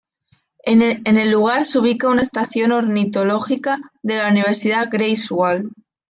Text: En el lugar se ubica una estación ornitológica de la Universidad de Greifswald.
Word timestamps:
En 0.63 0.81
el 0.81 1.29
lugar 1.29 1.63
se 1.63 1.77
ubica 1.77 2.07
una 2.09 2.23
estación 2.23 2.71
ornitológica 2.71 3.77
de 4.01 4.15
la 4.15 4.29
Universidad 4.29 4.85
de 4.87 4.97
Greifswald. 4.97 5.71